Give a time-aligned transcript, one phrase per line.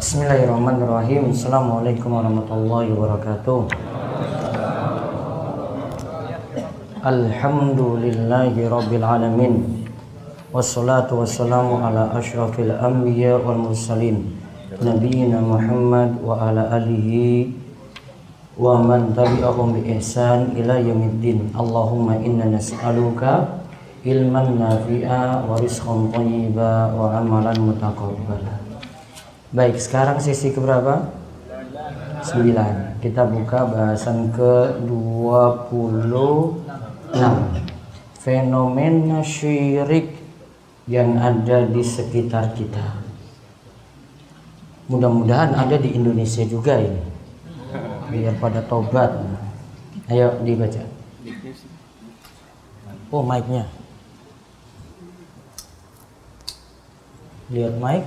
[0.00, 1.28] Bismillahirrahmanirrahim.
[1.28, 3.68] Assalamualaikum warahmatullahi wabarakatuh.
[7.04, 9.84] Alhamdulillahi rabbil alamin.
[10.56, 14.40] Wassalatu wassalamu ala asyrafil anbiya wal mursalin.
[14.80, 17.52] Nabiyyina Muhammad wa ala alihi
[18.56, 21.52] wa man tabi'ahum bi ihsan ila yaumiddin.
[21.52, 23.68] Allahumma inna nas'aluka
[24.08, 28.59] ilman nafi'a wa rizqan thayyiba wa amalan mutaqabbala.
[29.50, 31.10] Baik, sekarang sesi keberapa?
[32.22, 33.02] 9.
[33.02, 36.14] Kita buka bahasan ke-26.
[38.22, 40.22] Fenomena syirik
[40.86, 43.02] yang ada di sekitar kita.
[44.86, 47.02] Mudah-mudahan ada di Indonesia juga ini.
[48.06, 49.18] Biar pada tobat.
[50.06, 50.86] Ayo dibaca.
[53.10, 53.66] Oh, mic-nya.
[57.50, 58.06] Lihat mic.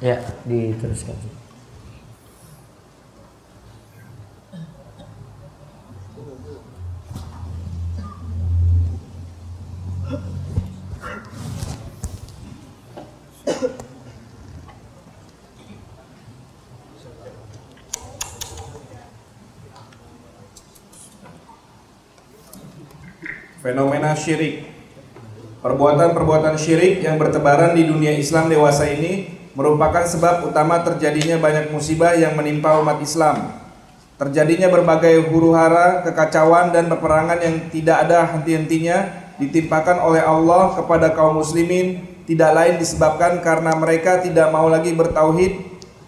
[0.00, 1.18] Ya, diteruskan.
[23.58, 24.77] Fenomena syirik
[25.58, 29.26] Perbuatan-perbuatan syirik yang bertebaran di dunia Islam dewasa ini
[29.58, 33.58] merupakan sebab utama terjadinya banyak musibah yang menimpa umat Islam.
[34.22, 39.10] Terjadinya berbagai huru-hara, kekacauan dan peperangan yang tidak ada henti-hentinya
[39.42, 45.58] ditimpakan oleh Allah kepada kaum muslimin tidak lain disebabkan karena mereka tidak mau lagi bertauhid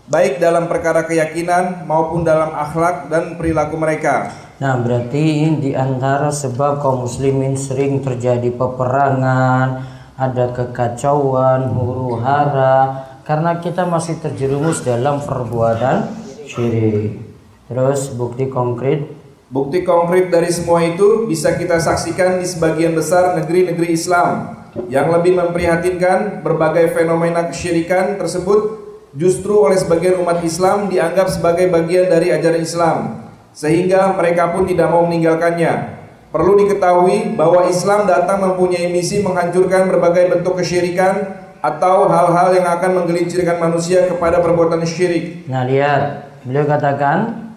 [0.06, 4.30] baik dalam perkara keyakinan maupun dalam akhlak dan perilaku mereka.
[4.60, 9.88] Nah, berarti di antara sebab kaum muslimin sering terjadi peperangan,
[10.20, 16.12] ada kekacauan, huru-hara karena kita masih terjerumus dalam perbuatan
[16.44, 17.24] syirik.
[17.72, 19.16] Terus bukti konkret
[19.50, 24.62] Bukti konkret dari semua itu bisa kita saksikan di sebagian besar negeri-negeri Islam.
[24.86, 28.78] Yang lebih memprihatinkan, berbagai fenomena kesyirikan tersebut
[29.10, 34.90] justru oleh sebagian umat Islam dianggap sebagai bagian dari ajaran Islam sehingga mereka pun tidak
[34.90, 36.00] mau meninggalkannya.
[36.30, 43.02] Perlu diketahui bahwa Islam datang mempunyai misi menghancurkan berbagai bentuk kesyirikan atau hal-hal yang akan
[43.02, 45.44] menggelincirkan manusia kepada perbuatan syirik.
[45.50, 47.50] Nah, lihat, beliau katakan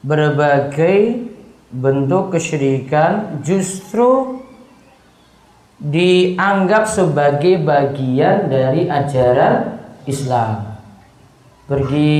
[0.00, 1.28] berbagai
[1.70, 4.40] bentuk kesyirikan justru
[5.80, 10.76] dianggap sebagai bagian dari ajaran Islam.
[11.70, 12.18] Pergi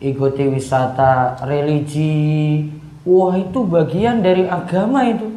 [0.00, 2.66] ikuti wisata religi.
[3.04, 5.28] Wah itu bagian dari agama itu.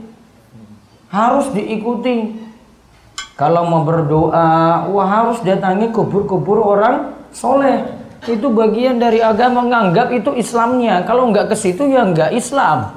[1.11, 2.41] Harus diikuti.
[3.35, 7.83] Kalau mau berdoa wah harus datangi kubur-kubur orang soleh.
[8.23, 9.61] Itu bagian dari agama.
[9.63, 11.03] Menganggap itu Islamnya.
[11.03, 12.95] Kalau nggak ke situ ya nggak Islam.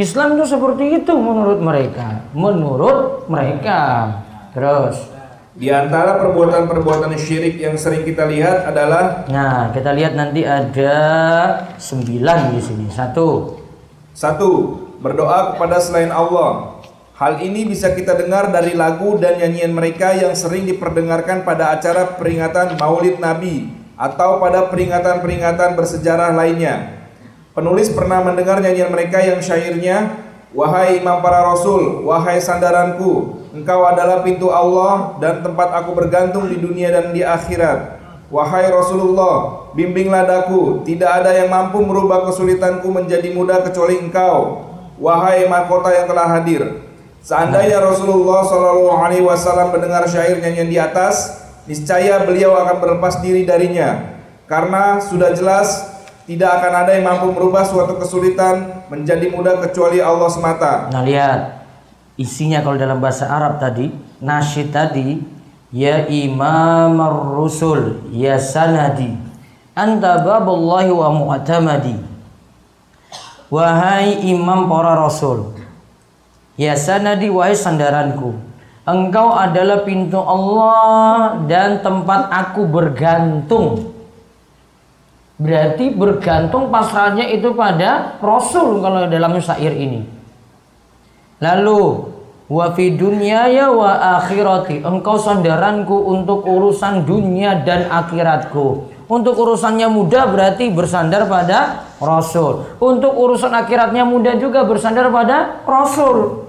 [0.00, 2.24] Islam itu seperti itu menurut mereka.
[2.32, 4.08] Menurut mereka.
[4.56, 5.11] Terus
[5.52, 10.96] di antara perbuatan-perbuatan syirik yang sering kita lihat adalah Nah, kita lihat nanti ada
[11.76, 12.86] sembilan di sini.
[12.88, 13.60] Satu.
[14.16, 14.50] Satu,
[15.00, 16.80] berdoa kepada selain Allah.
[17.20, 22.16] Hal ini bisa kita dengar dari lagu dan nyanyian mereka yang sering diperdengarkan pada acara
[22.16, 27.04] peringatan Maulid Nabi atau pada peringatan-peringatan bersejarah lainnya.
[27.52, 30.16] Penulis pernah mendengar nyanyian mereka yang syairnya
[30.52, 36.56] Wahai imam para rasul, wahai sandaranku, engkau adalah pintu Allah dan tempat aku bergantung di
[36.56, 38.00] dunia dan di akhirat.
[38.32, 44.64] Wahai Rasulullah, bimbinglah daku, tidak ada yang mampu merubah kesulitanku menjadi mudah kecuali engkau.
[44.96, 46.80] Wahai mahkota yang telah hadir.
[47.20, 53.44] Seandainya Rasulullah Shallallahu Alaihi Wasallam mendengar syair nyanyian di atas, niscaya beliau akan berlepas diri
[53.44, 54.16] darinya.
[54.48, 55.92] Karena sudah jelas
[56.24, 60.88] tidak akan ada yang mampu merubah suatu kesulitan menjadi mudah kecuali Allah semata.
[60.88, 61.61] Nah lihat
[62.22, 63.90] isinya kalau dalam bahasa Arab tadi
[64.22, 65.18] nasyid tadi
[65.74, 66.94] ya imam
[67.34, 69.18] rusul ya sanadi.
[69.74, 71.96] Anta babullahi wa mu'tamadi.
[73.50, 75.52] Wahai imam para rasul
[76.56, 78.36] ya sanadi wahai sandaranku
[78.86, 83.94] engkau adalah pintu Allah dan tempat aku bergantung.
[85.42, 90.06] Berarti bergantung pasrahnya itu pada Rasul kalau dalam syair ini.
[91.42, 92.11] Lalu
[92.52, 98.92] wa fi ya wa akhirati engkau sandaranku untuk urusan dunia dan akhiratku.
[99.08, 102.64] Untuk urusannya mudah berarti bersandar pada Rasul.
[102.80, 106.48] Untuk urusan akhiratnya mudah juga bersandar pada Rasul.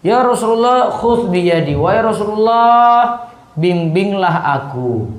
[0.00, 1.76] Ya Rasulullah khudh biyadi.
[1.76, 5.12] Wahai Rasulullah bimbinglah aku.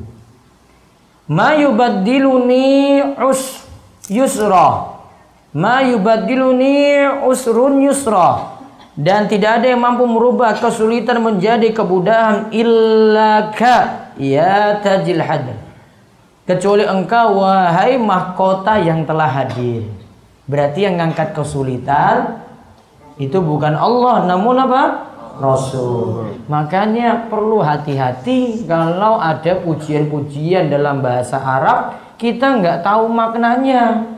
[1.29, 3.61] Ma yubaddiluni us
[4.09, 4.97] yusra.
[5.53, 8.50] Ma yubaddiluni usrun yusra.
[9.01, 15.57] Dan tidak ada yang mampu merubah kesulitan menjadi kemudahan illa ka ya tajil hadr.
[16.45, 19.89] Kecuali engkau wahai mahkota yang telah hadir.
[20.45, 22.45] Berarti yang ngangkat kesulitan
[23.17, 24.83] itu bukan Allah namun apa?
[25.41, 26.37] Rasul.
[26.45, 34.10] Makanya perlu hati-hati kalau ada pujian-pujian dalam bahasa Arab kita nggak tahu maknanya.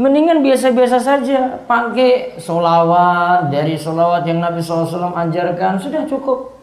[0.00, 6.56] Mendingan biasa-biasa saja pakai solawat dari solawat yang Nabi SAW ajarkan sudah cukup.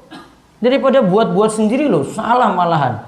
[0.57, 3.05] Daripada buat-buat sendiri loh, salah malahan.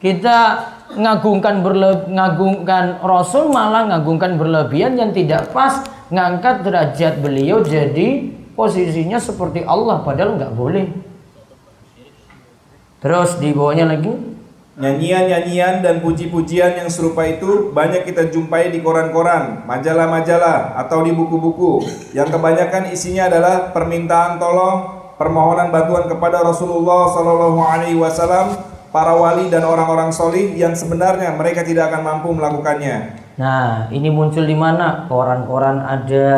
[0.00, 0.64] Kita
[0.96, 1.60] ngagungkan
[2.08, 10.00] ngagungkan Rasul malah ngagungkan berlebihan yang tidak pas ngangkat derajat beliau jadi posisinya seperti Allah
[10.00, 10.88] padahal nggak boleh.
[13.04, 14.35] Terus di bawahnya lagi
[14.76, 21.80] Nyanyian-nyanyian dan puji-pujian yang serupa itu banyak kita jumpai di koran-koran, majalah-majalah, atau di buku-buku
[22.12, 24.76] yang kebanyakan isinya adalah permintaan tolong,
[25.16, 28.52] permohonan bantuan kepada Rasulullah Shallallahu Alaihi Wasallam,
[28.92, 33.16] para wali dan orang-orang solih yang sebenarnya mereka tidak akan mampu melakukannya.
[33.40, 35.08] Nah, ini muncul di mana?
[35.08, 36.28] Koran-koran ada,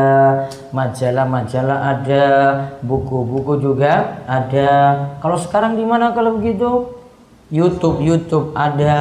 [0.71, 2.27] majalah-majalah ada,
[2.87, 4.71] buku-buku juga ada.
[5.19, 6.98] Kalau sekarang di mana kalau begitu?
[7.49, 9.01] YouTube, YouTube ada.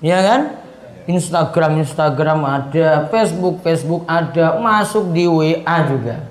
[0.00, 0.40] Ya kan?
[1.06, 6.30] Instagram, Instagram ada, Facebook, Facebook ada, masuk di WA juga.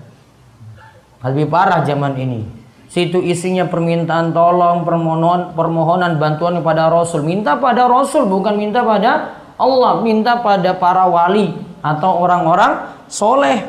[1.27, 2.47] Lebih parah zaman ini.
[2.91, 7.23] Situ isinya permintaan tolong, permohonan, permohonan bantuan kepada Rasul.
[7.23, 10.03] Minta pada Rasul, bukan minta pada Allah.
[10.03, 13.63] Minta pada para wali atau orang-orang soleh.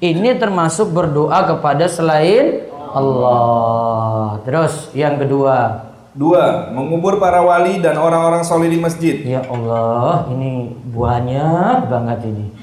[0.00, 4.40] Ini termasuk berdoa kepada selain Allah.
[4.44, 5.84] Terus yang kedua,
[6.16, 9.20] Dua, mengubur para wali dan orang-orang soleh di masjid.
[9.20, 12.56] Ya Allah, ini banyak banget ini.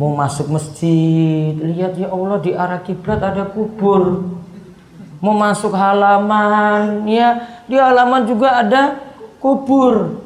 [0.00, 4.24] Mau masuk masjid, lihat ya Allah di arah kiblat ada kubur.
[5.20, 8.96] Mau masuk halaman, ya di halaman juga ada
[9.44, 10.24] kubur.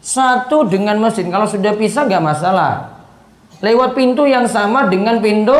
[0.00, 2.96] Satu dengan masjid, kalau sudah pisah nggak masalah.
[3.60, 5.56] Lewat pintu yang sama dengan pintu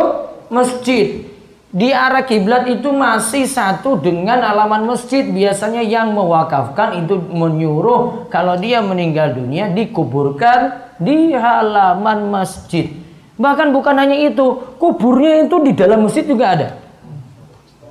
[0.49, 1.35] masjid
[1.76, 5.28] di arah kiblat itu masih satu dengan halaman masjid.
[5.28, 12.96] Biasanya yang mewakafkan itu menyuruh kalau dia meninggal dunia dikuburkan di halaman masjid.
[13.37, 16.69] Bahkan bukan hanya itu, kuburnya itu di dalam masjid juga ada.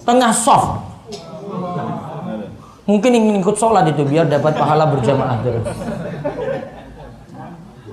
[0.02, 0.82] Tengah soft.
[2.90, 5.66] Mungkin ingin ikut sholat itu biar dapat pahala berjamaah terus.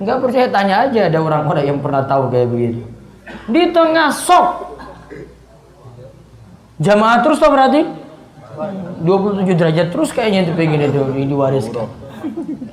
[0.01, 2.81] Enggak percaya tanya aja ada orang-orang yang pernah tahu kayak begitu.
[3.45, 4.72] Di tengah soft
[6.81, 7.85] Jamaah terus toh berarti?
[9.01, 11.89] 27 derajat terus kayaknya itu pengen itu diwariskan.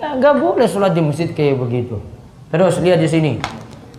[0.01, 2.01] Enggak boleh sholat di masjid kayak begitu.
[2.49, 3.33] Terus lihat di sini.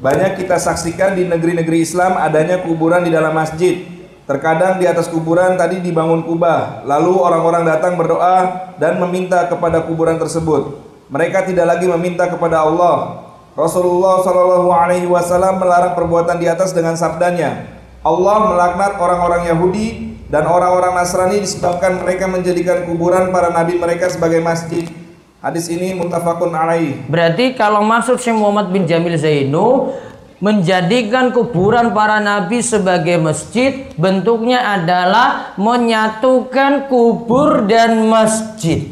[0.01, 3.86] Banyak kita saksikan di negeri-negeri Islam adanya kuburan di dalam masjid.
[4.25, 10.15] Terkadang di atas kuburan tadi dibangun kubah, lalu orang-orang datang berdoa dan meminta kepada kuburan
[10.18, 10.77] tersebut.
[11.12, 13.27] Mereka tidak lagi meminta kepada Allah.
[13.51, 20.50] Rasulullah Shallallahu Alaihi Wasallam melarang perbuatan di atas dengan sabdanya, Allah melaknat orang-orang Yahudi dan
[20.50, 24.89] orang-orang Nasrani disebabkan mereka menjadikan kuburan para nabi mereka sebagai masjid.
[25.38, 26.98] Hadis ini muttafaqun alaih.
[27.05, 29.93] Berarti kalau maksud Syekh Muhammad bin Jamil Zainu
[30.41, 38.89] menjadikan kuburan para nabi sebagai masjid bentuknya adalah menyatukan kubur dan masjid.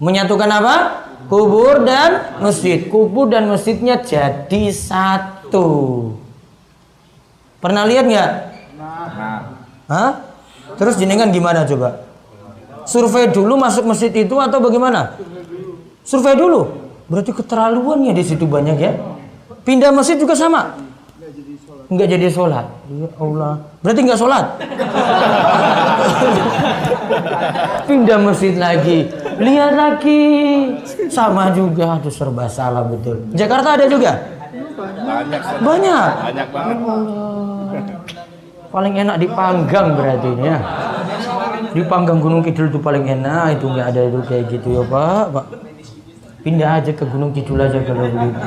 [0.00, 0.76] Menyatukan apa?
[1.28, 2.88] Kubur dan masjid.
[2.88, 6.21] Kubur dan masjidnya jadi satu.
[7.62, 8.30] Pernah lihat nggak?
[9.86, 10.10] Hah?
[10.74, 12.02] Terus jenengan gimana coba?
[12.82, 15.14] Survei dulu masuk masjid itu atau bagaimana?
[16.02, 16.66] Survei dulu.
[17.06, 18.98] Berarti keterlaluan ya di situ banyak ya.
[19.62, 20.74] Pindah masjid juga sama.
[21.86, 22.66] Enggak jadi sholat.
[22.90, 23.62] Ya Allah.
[23.78, 24.44] Berarti enggak sholat.
[27.86, 29.06] Pindah masjid lagi.
[29.38, 30.22] Lihat lagi.
[31.06, 31.94] Sama juga.
[32.00, 33.22] Aduh serba salah betul.
[33.38, 34.18] Jakarta ada juga?
[34.74, 35.62] Banyak.
[35.62, 36.10] Banyak.
[36.26, 37.51] Banyak banget.
[38.72, 40.58] Paling enak dipanggang berarti ini ya.
[41.76, 43.60] Dipanggang Gunung Kidul itu paling enak.
[43.60, 45.24] Itu nggak ada itu kayak gitu ya Pak.
[45.28, 45.46] Pak.
[46.40, 48.40] Pindah aja ke Gunung Kidul aja kalau begitu.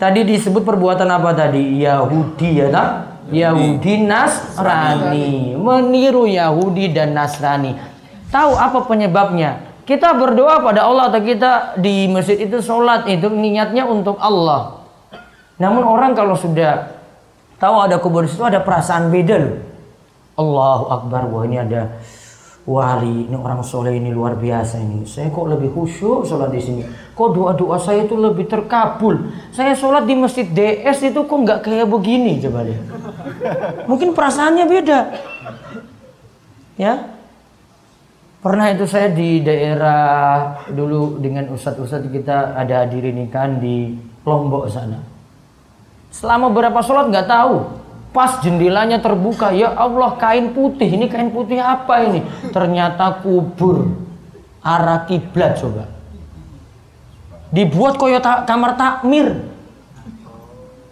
[0.00, 1.84] Tadi disebut perbuatan apa tadi?
[1.84, 2.90] Yahudi ya tak?
[3.28, 5.54] Yahudi Nasrani.
[5.54, 7.76] Meniru Yahudi dan Nasrani.
[8.32, 9.68] Tahu apa penyebabnya?
[9.84, 14.82] Kita berdoa pada Allah atau kita di masjid itu sholat itu niatnya untuk Allah.
[15.60, 17.01] Namun orang kalau sudah
[17.62, 19.56] tahu ada kubur di situ ada perasaan beda loh.
[20.34, 22.02] Allahu Akbar, wah ini ada
[22.66, 25.06] wali, ini orang soleh ini luar biasa ini.
[25.06, 26.82] Saya kok lebih khusyuk sholat di sini.
[27.14, 29.30] Kok doa-doa saya itu lebih terkabul.
[29.54, 32.84] Saya sholat di masjid DS itu kok nggak kayak begini coba lihat.
[33.86, 34.98] Mungkin perasaannya beda.
[36.80, 37.12] Ya,
[38.42, 43.94] Pernah itu saya di daerah dulu dengan ustadz-ustadz kita ada hadirin nikahan di
[44.26, 45.11] Lombok sana.
[46.12, 47.80] Selama berapa sholat nggak tahu.
[48.12, 50.84] Pas jendelanya terbuka, ya Allah kain putih.
[50.84, 52.20] Ini kain putih apa ini?
[52.52, 53.88] Ternyata kubur
[54.60, 55.88] arah kiblat coba.
[57.48, 59.48] Dibuat koyo ta kamar takmir.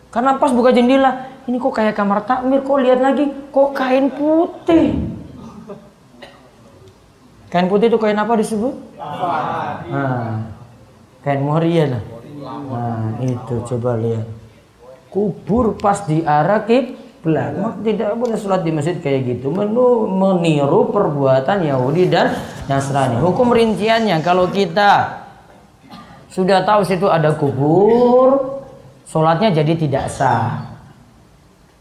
[0.08, 4.96] Karena pas buka jendela, ini kok kayak kamar takmir, kok lihat lagi, kok kain putih.
[7.52, 8.74] Kain putih itu kain apa disebut?
[8.96, 10.48] Nah,
[11.20, 12.02] kain muhriya lah.
[12.40, 14.39] Nah, itu coba lihat.
[15.10, 17.58] Kubur pas di arah kiblat.
[17.82, 19.50] Tidak boleh sholat di masjid kayak gitu.
[19.50, 22.38] Menu, meniru perbuatan Yahudi dan
[22.70, 23.18] Nasrani.
[23.18, 25.20] Hukum rinciannya kalau kita
[26.30, 28.62] sudah tahu situ ada kubur,
[29.02, 30.70] sholatnya jadi tidak sah.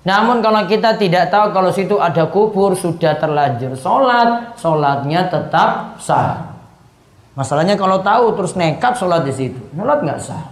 [0.01, 6.49] Namun kalau kita tidak tahu kalau situ ada kubur sudah terlanjur sholat, sholatnya tetap sah.
[7.37, 10.49] Masalahnya kalau tahu terus nekat sholat di situ, sholat nggak sah.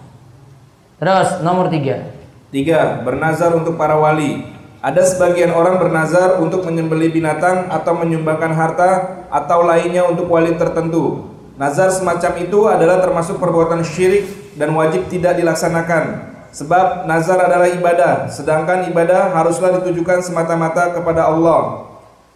[1.01, 2.16] Terus nomor tiga.
[2.47, 4.39] Tiga, bernazar untuk para wali.
[4.79, 8.89] Ada sebagian orang bernazar untuk menyembelih binatang atau menyumbangkan harta
[9.27, 11.27] atau lainnya untuk wali tertentu.
[11.59, 16.23] Nazar semacam itu adalah termasuk perbuatan syirik dan wajib tidak dilaksanakan.
[16.55, 21.83] Sebab nazar adalah ibadah, sedangkan ibadah haruslah ditujukan semata-mata kepada Allah.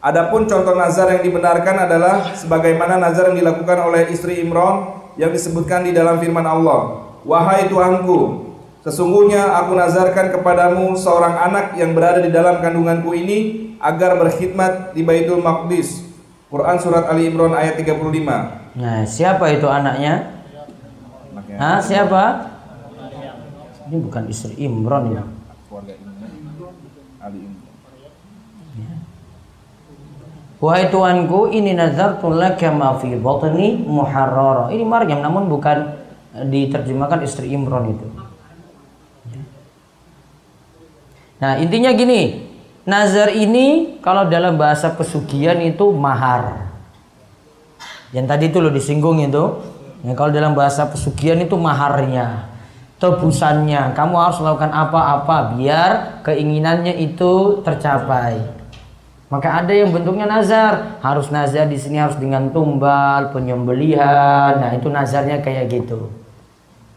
[0.04, 5.88] Adapun contoh nazar yang dibenarkan adalah sebagaimana nazar yang dilakukan oleh istri Imran yang disebutkan
[5.88, 7.00] di dalam firman Allah.
[7.24, 8.51] Wahai Tuhanku,
[8.82, 13.38] sesungguhnya aku nazarkan kepadamu seorang anak yang berada di dalam kandunganku ini
[13.82, 16.06] agar berkhidmat di Baitul Maqdis.
[16.52, 18.76] Quran surat Ali Imran ayat 35.
[18.76, 20.44] Nah, siapa itu anaknya?
[21.56, 22.52] Hah, siapa?
[23.92, 25.24] Ini bukan istri Imron ya.
[25.68, 25.94] Keluarga.
[27.20, 27.44] Ali.
[28.80, 28.94] Ya.
[30.64, 34.72] Wahai Tuanku, ini nazartu laka ma fi batni muharrara.
[34.72, 35.92] Ini Maryam namun bukan
[36.32, 38.08] diterjemahkan istri Imron itu.
[39.28, 39.44] Ya.
[41.42, 42.46] Nah, intinya gini,
[42.86, 46.70] nazar ini kalau dalam bahasa pesugihan itu mahar.
[48.14, 49.44] Yang tadi itu lo disinggung itu.
[50.06, 52.46] Ya, kalau dalam bahasa pesugihan itu maharnya
[53.02, 53.98] tebusannya.
[53.98, 58.38] Kamu harus melakukan apa-apa biar keinginannya itu tercapai.
[59.34, 64.62] Maka ada yang bentuknya nazar, harus nazar di sini harus dengan tumbal, penyembelihan.
[64.62, 66.21] Nah, itu nazarnya kayak gitu.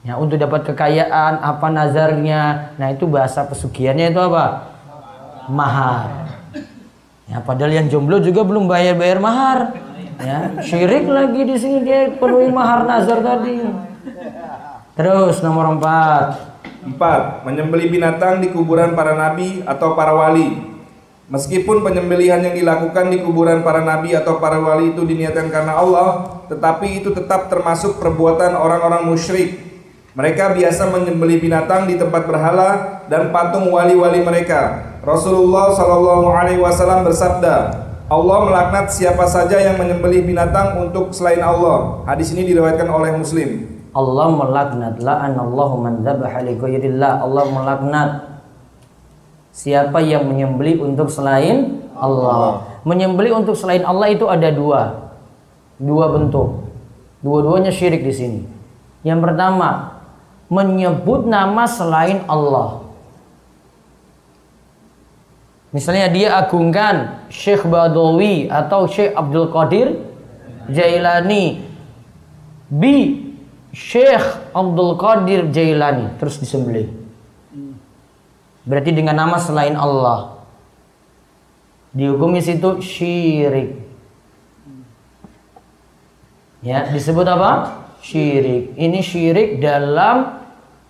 [0.04, 2.76] Ya, untuk dapat kekayaan apa nazarnya?
[2.76, 4.76] Nah, itu bahasa pesugihannya itu apa?
[5.48, 6.28] Mahar.
[7.24, 9.72] Ya, padahal yang jomblo juga belum bayar-bayar mahar.
[10.20, 13.64] Ya, syirik lagi di sini dia penuhi mahar nazar tadi.
[14.92, 16.52] Terus nomor empat.
[16.84, 20.76] Empat, menyembelih binatang di kuburan para nabi atau para wali.
[21.32, 26.08] Meskipun penyembelihan yang dilakukan di kuburan para nabi atau para wali itu diniatkan karena Allah,
[26.52, 29.73] tetapi itu tetap termasuk perbuatan orang-orang musyrik.
[30.14, 34.94] Mereka biasa menyembelih binatang di tempat berhala dan patung wali-wali mereka.
[35.02, 37.54] Rasulullah Shallallahu Alaihi Wasallam bersabda,
[38.06, 42.06] Allah melaknat siapa saja yang menyembelih binatang untuk selain Allah.
[42.06, 43.66] Hadis ini diriwayatkan oleh Muslim.
[43.90, 47.12] Allah melaknat man dzabaha li ghairillah.
[47.18, 48.10] Allah melaknat
[49.50, 52.62] siapa yang menyembeli untuk selain Allah.
[52.86, 55.10] Menyembeli untuk selain Allah itu ada dua.
[55.82, 56.70] Dua bentuk.
[57.18, 58.40] Dua-duanya syirik di sini.
[59.02, 59.93] Yang pertama,
[60.54, 62.86] menyebut nama selain Allah.
[65.74, 69.98] Misalnya dia agungkan Syekh Badawi atau Syekh Abdul Qadir
[70.70, 71.66] Jailani
[72.70, 73.26] bi
[73.74, 76.86] Syekh Abdul Qadir Jailani terus disembelih.
[78.62, 80.38] Berarti dengan nama selain Allah.
[81.90, 83.82] Dihukumi situ syirik.
[86.62, 87.82] Ya, disebut apa?
[88.00, 88.72] Syirik.
[88.78, 90.43] Ini syirik dalam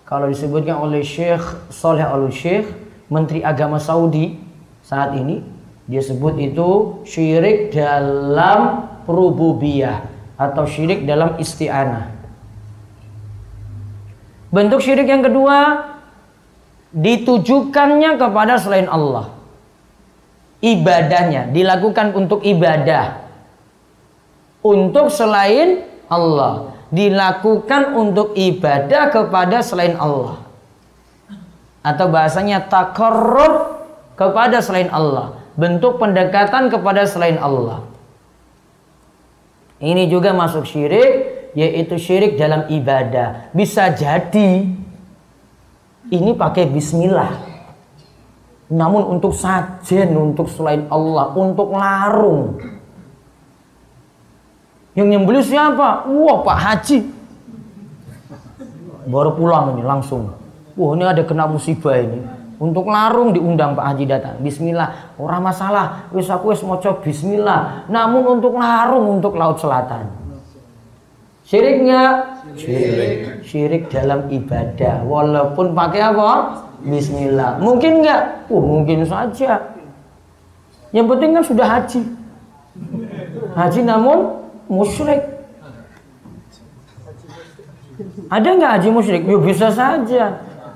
[0.05, 1.41] kalau disebutkan oleh Syekh
[1.73, 2.69] Saleh Al Syekh,
[3.09, 4.37] Menteri Agama Saudi
[4.85, 5.41] saat ini,
[5.89, 10.05] dia sebut itu syirik dalam rububiyah
[10.37, 12.13] atau syirik dalam isti'anah.
[14.53, 15.89] Bentuk syirik yang kedua
[16.93, 19.33] ditujukannya kepada selain Allah.
[20.61, 23.25] Ibadahnya dilakukan untuk ibadah.
[24.65, 30.39] Untuk selain Allah, dilakukan untuk ibadah kepada selain Allah.
[31.83, 33.83] Atau bahasanya takarrub
[34.15, 37.83] kepada selain Allah, bentuk pendekatan kepada selain Allah.
[39.83, 43.51] Ini juga masuk syirik, yaitu syirik dalam ibadah.
[43.51, 44.65] Bisa jadi
[46.09, 47.53] ini pakai bismillah.
[48.71, 52.57] Namun untuk sajen, untuk selain Allah, untuk larung.
[54.95, 56.07] Yang nyembelih siapa?
[56.07, 56.99] Wah, Pak Haji.
[59.05, 60.31] Baru pulang ini langsung.
[60.79, 62.23] Wah, ini ada kena musibah ini.
[62.55, 64.35] Untuk larung diundang Pak Haji datang.
[64.39, 65.19] Bismillah.
[65.19, 66.07] Orang masalah.
[66.15, 67.91] Wis aku wis maca bismillah.
[67.91, 70.07] Namun untuk larung untuk laut selatan.
[71.43, 72.13] Syirik nggak?
[72.55, 73.17] Syirik.
[73.43, 75.03] Syirik dalam ibadah.
[75.03, 76.31] Walaupun pakai apa?
[76.79, 77.59] Bismillah.
[77.59, 78.47] Mungkin nggak?
[78.47, 79.59] Oh, mungkin saja.
[80.95, 82.01] Yang penting kan sudah haji.
[83.51, 85.21] Haji namun musyrik.
[88.27, 89.23] Ada nggak haji musyrik?
[89.23, 90.23] Ya bisa saja.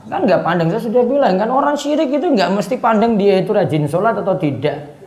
[0.10, 0.68] Kan nggak pandang.
[0.74, 4.34] Saya sudah bilang kan orang syirik itu nggak mesti pandang dia itu rajin sholat atau
[4.40, 4.98] tidak.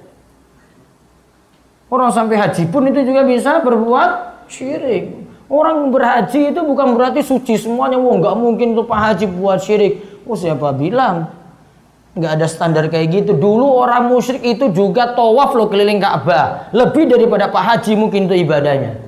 [1.92, 4.10] Orang sampai haji pun itu juga bisa berbuat
[4.48, 5.12] syirik.
[5.52, 8.00] Orang berhaji itu bukan berarti suci semuanya.
[8.00, 10.24] Wah nggak mungkin tuh Pak Haji buat syirik.
[10.24, 11.41] Oh siapa bilang?
[12.12, 13.32] Nggak ada standar kayak gitu.
[13.32, 16.68] Dulu orang musyrik itu juga tawaf loh keliling Ka'bah.
[16.76, 19.00] Lebih daripada Pak Haji mungkin itu ibadahnya.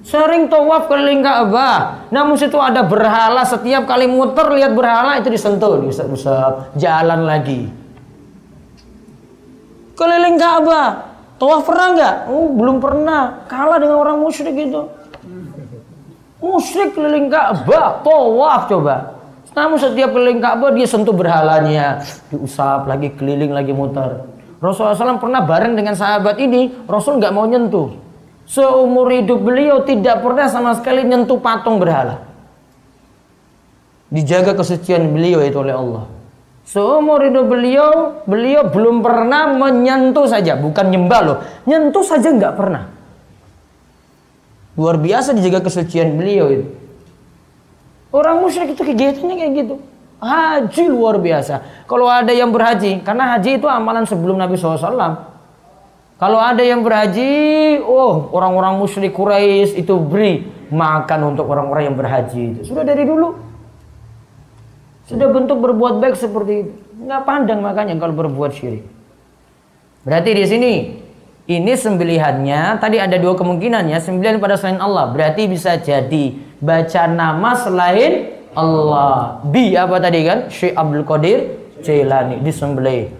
[0.00, 2.08] Sering tawaf keliling Ka'bah.
[2.08, 3.44] Namun situ ada berhala.
[3.44, 5.76] Setiap kali muter lihat berhala itu disentuh.
[5.84, 7.68] Usap, jalan lagi.
[9.92, 11.12] Keliling Ka'bah.
[11.36, 12.16] Tawaf pernah nggak?
[12.32, 13.44] Oh, belum pernah.
[13.44, 14.88] Kalah dengan orang musyrik itu.
[16.40, 19.19] Musyrik keliling Ka'bah, tawaf coba.
[19.50, 24.30] Namun setiap keliling Ka'bah dia sentuh berhalanya, diusap lagi keliling lagi muter.
[24.62, 27.96] Rasulullah SAW pernah bareng dengan sahabat ini, Rasul nggak mau nyentuh.
[28.46, 32.22] Seumur hidup beliau tidak pernah sama sekali nyentuh patung berhala.
[34.10, 36.04] Dijaga kesucian beliau itu oleh Allah.
[36.66, 42.86] Seumur hidup beliau, beliau belum pernah menyentuh saja, bukan nyembah loh, nyentuh saja nggak pernah.
[44.78, 46.79] Luar biasa dijaga kesucian beliau itu.
[48.10, 49.74] Orang musyrik itu kegiatannya kayak gitu.
[50.20, 51.86] Haji luar biasa.
[51.86, 55.30] Kalau ada yang berhaji, karena haji itu amalan sebelum Nabi SAW.
[56.20, 62.42] Kalau ada yang berhaji, oh orang-orang musyrik Quraisy itu beri makan untuk orang-orang yang berhaji
[62.52, 62.60] itu.
[62.68, 63.32] Sudah dari dulu.
[65.08, 66.72] Sudah bentuk berbuat baik seperti itu.
[67.00, 68.84] Nggak pandang makanya kalau berbuat syirik.
[70.04, 70.72] Berarti di sini
[71.50, 77.02] ini sembelihannya tadi ada dua kemungkinan ya sembelihan pada selain Allah berarti bisa jadi baca
[77.08, 79.40] nama selain Allah.
[79.48, 80.46] Bi apa tadi kan?
[80.52, 81.38] Syekh Abdul Qadir
[81.80, 83.10] Jailani disembelih.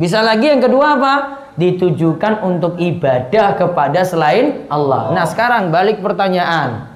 [0.00, 1.14] Bisa lagi yang kedua apa?
[1.60, 5.12] Ditujukan untuk ibadah kepada selain Allah.
[5.12, 6.88] Nah sekarang balik pertanyaan.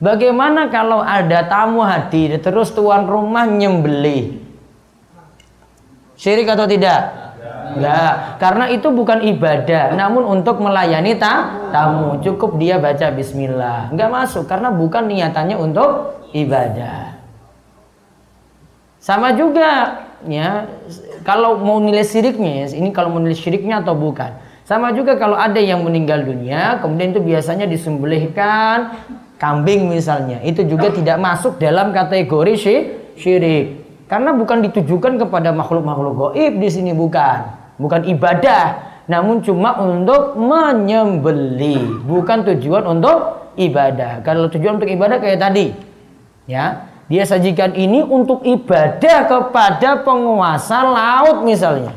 [0.00, 4.40] Bagaimana kalau ada tamu hadir terus tuan rumah nyembelih?
[6.16, 7.19] Syirik atau tidak
[7.70, 12.18] Enggak, karena itu bukan ibadah, namun untuk melayani ta tamu.
[12.18, 13.94] Cukup dia baca bismillah.
[13.94, 17.14] Enggak masuk karena bukan niatannya untuk ibadah.
[18.98, 20.66] Sama juga ya,
[21.22, 24.34] kalau mau nilai syiriknya, ini kalau mau nilai syiriknya atau bukan.
[24.66, 28.98] Sama juga kalau ada yang meninggal dunia, kemudian itu biasanya disembelihkan
[29.38, 30.42] kambing misalnya.
[30.46, 32.54] Itu juga tidak masuk dalam kategori
[33.18, 33.66] syirik.
[34.10, 41.82] Karena bukan ditujukan kepada makhluk-makhluk goib di sini bukan bukan ibadah namun cuma untuk menyembeli.
[42.06, 44.22] Bukan tujuan untuk ibadah.
[44.22, 45.74] Kalau tujuan untuk ibadah kayak tadi
[46.46, 51.90] ya dia sajikan ini untuk ibadah kepada penguasa laut misalnya.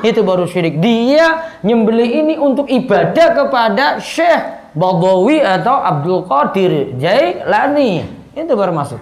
[0.00, 0.80] Itu baru syirik.
[0.80, 8.02] Dia nyembeli ini untuk ibadah kepada Syekh Badawi atau Abdul Qadir Jailani.
[8.32, 8.98] Itu baru masuk.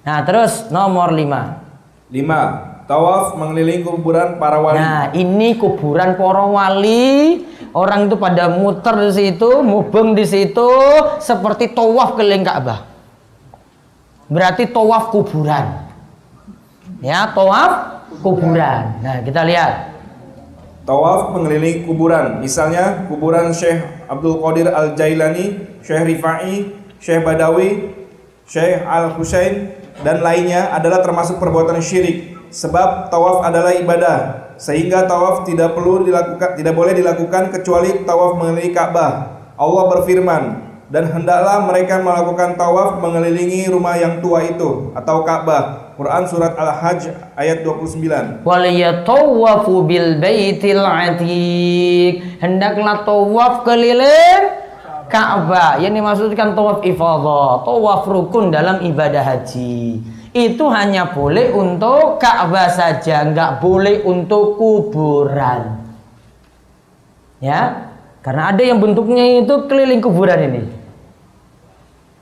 [0.00, 1.60] Nah terus nomor lima.
[2.08, 4.82] Lima Tawaf mengelilingi kuburan para wali.
[4.82, 7.38] Nah, ini kuburan para wali.
[7.70, 10.66] Orang itu pada muter di situ, mubeng di situ,
[11.22, 12.82] seperti tawaf keliling Ka'bah.
[14.26, 15.86] Berarti tawaf kuburan.
[16.98, 18.98] Ya, tawaf kuburan.
[19.06, 19.94] Nah, kita lihat.
[20.82, 22.42] Tawaf mengelilingi kuburan.
[22.42, 27.94] Misalnya kuburan Syekh Abdul Qadir Al-Jailani, Syekh Rifai, Syekh Badawi,
[28.50, 34.18] Syekh Al-Husain dan lainnya adalah termasuk perbuatan syirik sebab tawaf adalah ibadah
[34.60, 39.12] sehingga tawaf tidak perlu dilakukan tidak boleh dilakukan kecuali tawaf mengelilingi Ka'bah.
[39.56, 45.94] Allah berfirman, dan hendaklah mereka melakukan tawaf mengelilingi rumah yang tua itu atau Ka'bah.
[45.94, 48.42] Quran surat Al-Hajj ayat 29.
[48.42, 52.42] Wal yatawafu bil baitil atiq.
[52.42, 54.50] Hendaklah tawaf keliling
[55.06, 55.78] Ka'bah.
[55.78, 60.02] Yang dimaksudkan tawaf ifadah, tawaf rukun dalam ibadah haji.
[60.30, 65.82] Itu hanya boleh untuk Ka'bah saja, nggak boleh untuk kuburan.
[67.42, 67.90] Ya,
[68.22, 70.62] karena ada yang bentuknya itu keliling kuburan ini.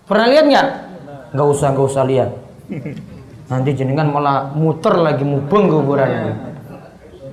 [0.09, 0.67] Pernah lihat nggak?
[1.37, 2.31] Nggak usah, nggak usah lihat.
[3.53, 6.33] Nanti jenengan malah muter lagi mubeng kuburan.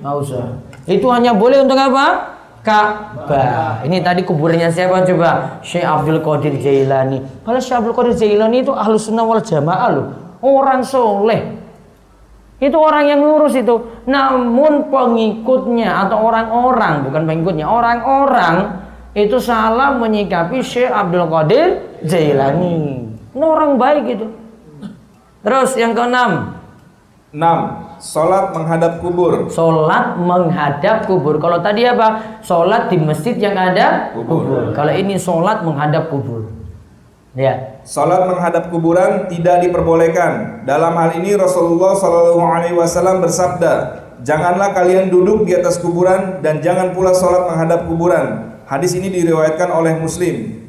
[0.04, 0.60] Nggak usah.
[0.84, 2.36] Itu hanya boleh untuk apa?
[2.66, 3.86] Ka'bah.
[3.86, 5.62] Ini tadi kuburannya siapa coba?
[5.62, 7.22] Syekh Abdul Qadir Jailani.
[7.46, 10.25] Padahal Syekh Abdul Qadir Jailani itu ahlu sunnah wal jamaah loh.
[10.40, 11.56] Orang soleh.
[12.56, 13.76] Itu orang yang lurus itu.
[14.08, 18.80] Namun pengikutnya atau orang-orang, bukan pengikutnya, orang-orang
[19.12, 23.12] itu salah menyikapi Syekh Abdul Qadir Jailani.
[23.36, 24.26] Ini orang baik itu.
[25.44, 26.56] Terus yang keenam.
[27.36, 29.48] Enam, Sholat menghadap kubur.
[29.48, 31.40] Sholat menghadap kubur.
[31.40, 32.40] Kalau tadi apa?
[32.44, 34.44] Sholat di masjid yang ada kubur.
[34.44, 34.62] kubur.
[34.76, 36.55] Kalau ini sholat menghadap kubur.
[37.36, 37.84] Ya.
[37.84, 40.64] Sholat menghadap kuburan tidak diperbolehkan.
[40.64, 43.72] Dalam hal ini Rasulullah Shallallahu Alaihi Wasallam bersabda,
[44.24, 48.56] janganlah kalian duduk di atas kuburan dan jangan pula sholat menghadap kuburan.
[48.64, 50.64] Hadis ini diriwayatkan oleh Muslim.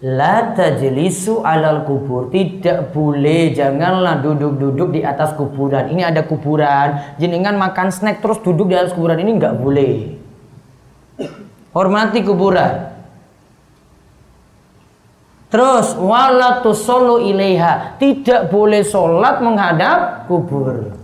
[0.00, 7.60] La tajlisu alal kubur Tidak boleh Janganlah duduk-duduk di atas kuburan Ini ada kuburan Jenengan
[7.60, 10.16] makan snack terus duduk di atas kuburan Ini nggak boleh
[11.76, 12.89] Hormati kuburan
[15.50, 20.94] Terus walatu solo ilaiha Tidak boleh sholat menghadap kubur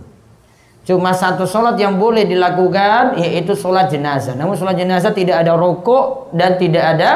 [0.87, 4.39] Cuma satu sholat yang boleh dilakukan yaitu sholat jenazah.
[4.39, 7.09] Namun sholat jenazah tidak ada rokok dan tidak ada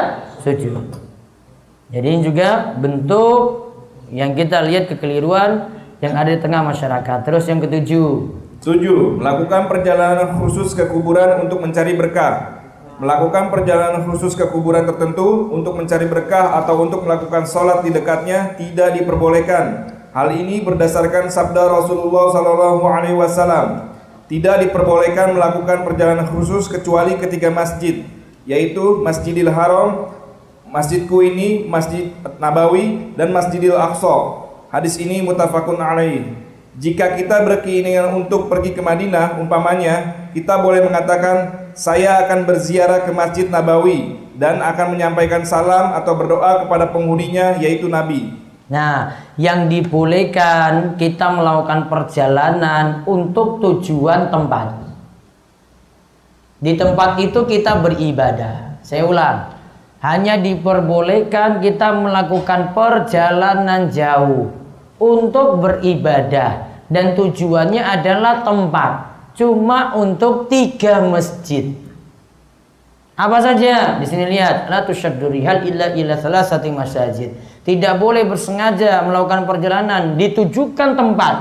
[0.44, 0.92] sujud.
[1.88, 3.72] Jadi ini juga bentuk
[4.12, 5.72] yang kita lihat kekeliruan
[6.04, 7.24] yang ada di tengah masyarakat.
[7.24, 8.08] Terus yang ketujuh.
[8.60, 12.61] Tujuh, melakukan perjalanan khusus ke kuburan untuk mencari berkah.
[13.02, 18.54] Melakukan perjalanan khusus ke kuburan tertentu untuk mencari berkah atau untuk melakukan sholat di dekatnya
[18.54, 23.96] tidak diperbolehkan Hal ini berdasarkan sabda Rasulullah Sallallahu Alaihi Wasallam.
[24.28, 28.04] Tidak diperbolehkan melakukan perjalanan khusus kecuali ketiga masjid,
[28.44, 30.12] yaitu Masjidil Haram,
[30.68, 34.44] Masjidku ini, Masjid Nabawi, dan Masjidil Aqsa.
[34.68, 36.28] Hadis ini mutafakun alaih.
[36.72, 43.12] Jika kita berkeinginan untuk pergi ke Madinah, umpamanya, kita boleh mengatakan, saya akan berziarah ke
[43.12, 48.32] Masjid Nabawi dan akan menyampaikan salam atau berdoa kepada penghuninya, yaitu Nabi.
[48.72, 54.72] Nah, yang dibolehkan kita melakukan perjalanan untuk tujuan tempat.
[56.56, 58.80] Di tempat itu kita beribadah.
[58.80, 59.60] Saya ulang,
[60.00, 64.61] hanya diperbolehkan kita melakukan perjalanan jauh
[65.02, 68.92] untuk beribadah dan tujuannya adalah tempat.
[69.34, 71.74] Cuma untuk tiga masjid.
[73.18, 73.98] Apa saja?
[73.98, 80.18] Di sini lihat, la tusyaddu rihal illa ila salasati masajid tidak boleh bersengaja melakukan perjalanan
[80.18, 81.34] ditujukan tempat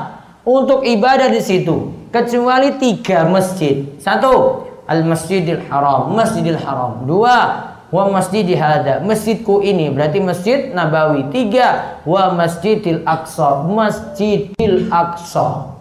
[0.45, 3.89] untuk ibadah di situ kecuali tiga masjid.
[3.97, 7.07] Satu, Al Masjidil Haram, Masjidil Haram.
[7.09, 11.27] Dua, wa masjidi hada, masjidku ini berarti Masjid Nabawi.
[11.29, 15.75] Tiga, wa Masjidil Aqsa, Masjidil Aqsa.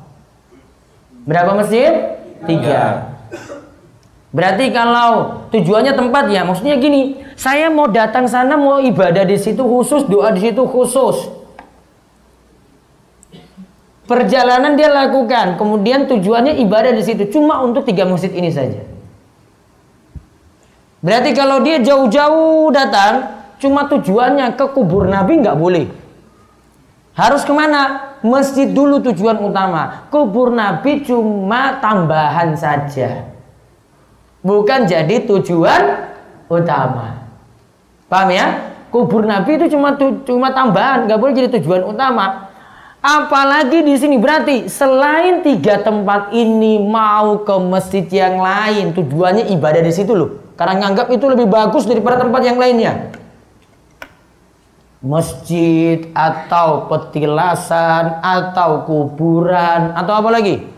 [1.23, 2.19] Berapa masjid?
[2.45, 3.15] Tiga.
[4.35, 9.63] Berarti kalau tujuannya tempat ya, maksudnya gini, saya mau datang sana mau ibadah di situ
[9.63, 11.31] khusus, doa di situ khusus.
[14.11, 18.90] Perjalanan dia lakukan, kemudian tujuannya ibadah di situ cuma untuk tiga masjid ini saja.
[21.01, 25.89] Berarti kalau dia jauh-jauh datang, cuma tujuannya ke kubur Nabi nggak boleh.
[27.17, 28.13] Harus ke mana?
[28.21, 30.09] Masjid dulu tujuan utama.
[30.13, 33.31] Kubur Nabi cuma tambahan saja
[34.41, 35.83] bukan jadi tujuan
[36.49, 37.29] utama.
[38.11, 38.47] Paham ya?
[38.91, 39.95] Kubur Nabi itu cuma
[40.27, 42.51] cuma tambahan, nggak boleh jadi tujuan utama.
[43.01, 49.81] Apalagi di sini berarti selain tiga tempat ini mau ke masjid yang lain, tujuannya ibadah
[49.81, 50.50] di situ loh.
[50.61, 53.17] Karena nganggap itu lebih bagus daripada tempat yang lainnya.
[55.01, 60.69] Masjid atau petilasan atau kuburan atau apa lagi?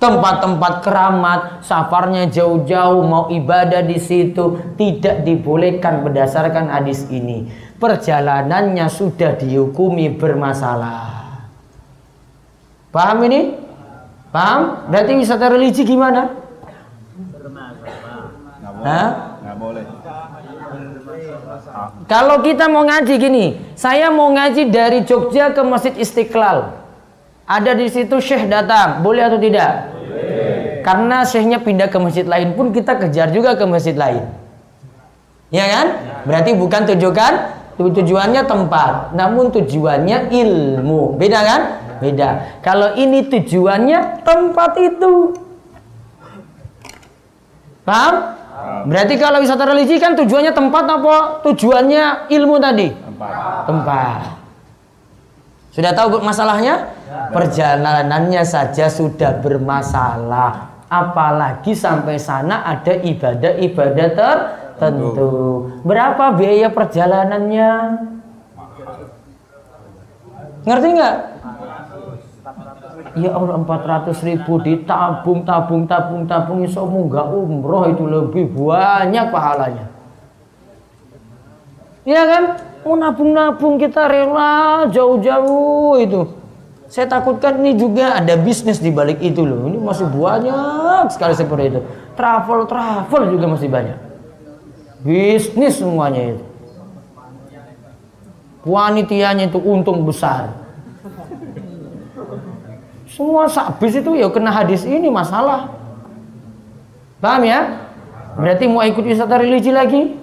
[0.00, 7.46] tempat-tempat keramat, safarnya jauh-jauh mau ibadah di situ tidak dibolehkan berdasarkan hadis ini.
[7.76, 11.20] Perjalanannya sudah dihukumi bermasalah.
[12.90, 13.54] Paham ini?
[14.32, 14.88] Paham?
[14.88, 16.32] Berarti wisata religi gimana?
[18.80, 19.08] Hah?
[19.60, 19.84] boleh.
[22.08, 26.80] Kalau kita mau ngaji gini, saya mau ngaji dari Jogja ke Masjid Istiqlal.
[27.44, 29.90] Ada di situ syekh datang, boleh atau tidak?
[29.90, 30.80] Boleh.
[30.86, 34.22] Karena syekhnya pindah ke masjid lain pun kita kejar juga ke masjid lain.
[35.50, 35.86] Ya kan?
[36.24, 41.16] Berarti bukan tujuan Tujuannya tempat, namun tujuannya ilmu.
[41.16, 41.60] Beda kan?
[41.96, 42.60] Beda.
[42.60, 45.32] Kalau ini tujuannya tempat itu.
[47.88, 48.39] Paham?
[48.86, 51.16] Berarti kalau wisata religi kan tujuannya tempat apa?
[51.44, 52.88] Tujuannya ilmu tadi?
[52.90, 53.32] Tempat.
[53.68, 54.20] Tempat.
[55.70, 56.90] Sudah tahu masalahnya?
[57.30, 60.82] Perjalanannya saja sudah bermasalah.
[60.90, 65.30] Apalagi sampai sana ada ibadah-ibadah tertentu.
[65.86, 67.70] Berapa biaya perjalanannya?
[70.66, 71.29] Ngerti nggak?
[73.18, 79.90] Ya Allah 400 ribu ditabung, tabung, tabung, tabung Iso nggak umroh itu lebih banyak pahalanya.
[82.06, 82.44] Iya kan?
[82.86, 86.20] Mau nabung-nabung kita rela jauh-jauh itu.
[86.90, 89.66] Saya takutkan ini juga ada bisnis di balik itu loh.
[89.66, 91.80] Ini masih banyak sekali seperti itu.
[92.14, 93.98] Travel-travel juga masih banyak.
[95.02, 96.44] Bisnis semuanya itu.
[98.66, 100.69] Wanitianya itu untung besar
[103.20, 105.68] semua sabis itu ya kena hadis ini masalah.
[107.20, 107.92] Paham ya?
[108.32, 110.16] Berarti mau ikut wisata religi lagi?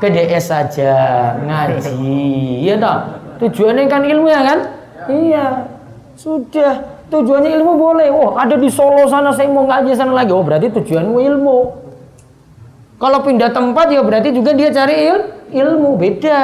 [0.00, 0.92] Ke DS saja
[1.44, 2.96] ngaji, ya toh.
[3.44, 4.58] Tujuannya kan ilmu ya kan?
[5.12, 5.68] Iya.
[6.16, 6.80] Sudah.
[7.12, 8.08] Tujuannya ilmu boleh.
[8.08, 10.32] Oh, ada di Solo sana saya mau ngaji sana lagi.
[10.32, 11.58] Oh, berarti tujuanmu ilmu.
[12.96, 15.18] Kalau pindah tempat ya berarti juga dia cari il
[15.60, 16.40] ilmu beda.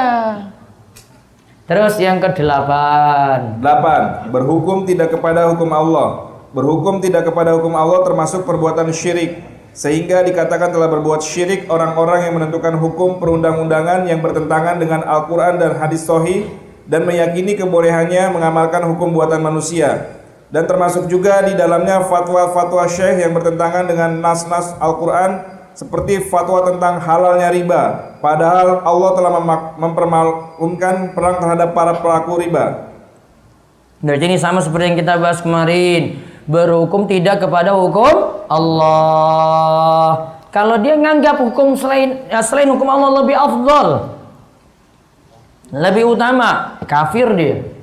[1.67, 3.59] Terus yang kedelapan.
[3.59, 4.31] Delapan.
[4.31, 6.31] Berhukum tidak kepada hukum Allah.
[6.55, 9.43] Berhukum tidak kepada hukum Allah termasuk perbuatan syirik.
[9.75, 15.75] Sehingga dikatakan telah berbuat syirik orang-orang yang menentukan hukum perundang-undangan yang bertentangan dengan Al-Quran dan
[15.75, 16.47] hadis sohi
[16.87, 20.23] dan meyakini kebolehannya mengamalkan hukum buatan manusia.
[20.47, 26.97] Dan termasuk juga di dalamnya fatwa-fatwa syekh yang bertentangan dengan nas-nas Al-Quran seperti fatwa tentang
[26.97, 27.83] halalnya riba.
[28.17, 29.31] Padahal Allah telah
[29.77, 32.89] mempermalukan perang terhadap para pelaku riba.
[34.01, 36.17] Berarti ini sama seperti yang kita bahas kemarin.
[36.49, 40.33] Berhukum tidak kepada hukum Allah.
[40.49, 44.17] Kalau dia nganggap hukum selain ya selain hukum Allah lebih afdol,
[45.69, 47.76] lebih utama, kafir dia.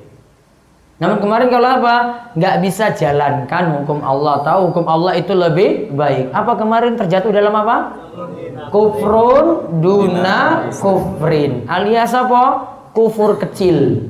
[1.05, 1.95] Namun kemarin kalau apa?
[2.33, 4.41] Nggak bisa jalankan hukum Allah.
[4.41, 6.33] Tahu hukum Allah itu lebih baik.
[6.33, 7.93] Apa kemarin terjatuh dalam apa?
[8.73, 11.69] Kufrun duna kufrin.
[11.69, 12.73] Alias apa?
[12.89, 14.09] Kufur kecil.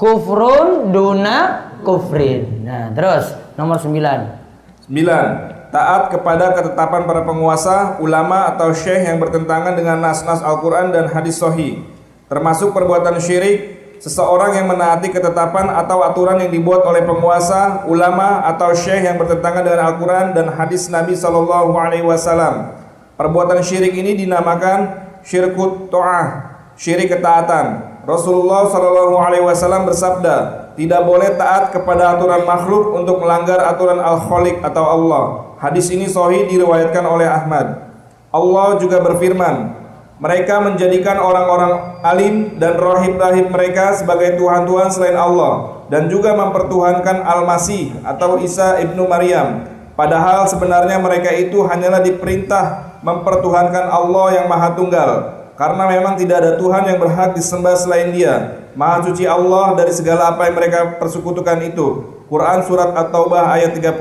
[0.00, 2.64] Kufrun duna kufrin.
[2.64, 4.88] Nah, terus nomor 9.
[4.88, 5.68] 9.
[5.68, 11.36] Taat kepada ketetapan para penguasa, ulama atau syekh yang bertentangan dengan nas-nas Al-Quran dan hadis
[11.36, 11.84] sohi.
[12.32, 18.70] Termasuk perbuatan syirik, seseorang yang menaati ketetapan atau aturan yang dibuat oleh penguasa, ulama atau
[18.74, 22.74] syekh yang bertentangan dengan Al-Quran dan hadis Nabi Shallallahu Alaihi Wasallam.
[23.18, 27.98] Perbuatan syirik ini dinamakan syirkut to'ah, syirik ketaatan.
[28.06, 30.36] Rasulullah Shallallahu Alaihi Wasallam bersabda,
[30.78, 35.24] tidak boleh taat kepada aturan makhluk untuk melanggar aturan Al-Khaliq atau Allah.
[35.58, 37.90] Hadis ini sahih diriwayatkan oleh Ahmad.
[38.30, 39.74] Allah juga berfirman,
[40.18, 48.02] mereka menjadikan orang-orang alim dan rohib-rahib mereka sebagai Tuhan-Tuhan selain Allah dan juga mempertuhankan Al-Masih
[48.02, 49.70] atau Isa ibnu Maryam.
[49.94, 55.10] Padahal sebenarnya mereka itu hanyalah diperintah mempertuhankan Allah yang Maha Tunggal
[55.54, 58.66] karena memang tidak ada Tuhan yang berhak disembah selain Dia.
[58.74, 62.18] Maha suci Allah dari segala apa yang mereka persekutukan itu.
[62.26, 63.98] Quran surat At-Taubah ayat 31.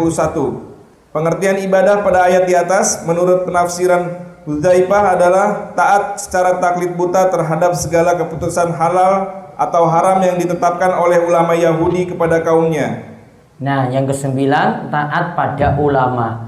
[1.14, 7.76] Pengertian ibadah pada ayat di atas menurut penafsiran Hudzaifah adalah taat secara taklid buta terhadap
[7.76, 9.28] segala keputusan halal
[9.60, 13.12] atau haram yang ditetapkan oleh ulama Yahudi kepada kaumnya.
[13.60, 16.48] Nah, yang kesembilan taat pada ulama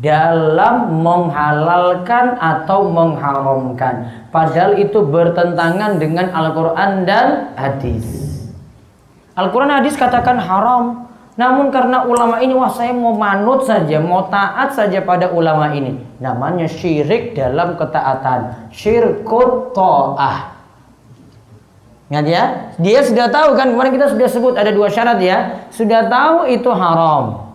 [0.00, 4.24] dalam menghalalkan atau mengharamkan.
[4.32, 8.08] Padahal itu bertentangan dengan Al-Quran dan hadis.
[9.36, 10.99] Al-Quran hadis katakan haram,
[11.38, 15.98] namun karena ulama ini wah saya mau manut saja, mau taat saja pada ulama ini.
[16.18, 18.70] Namanya syirik dalam ketaatan.
[18.74, 20.58] Syirkut ta'ah.
[22.10, 22.44] Ingat ya?
[22.82, 25.70] Dia sudah tahu kan kemarin kita sudah sebut ada dua syarat ya.
[25.70, 27.54] Sudah tahu itu haram.